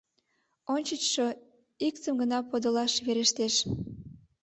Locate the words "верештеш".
3.05-3.55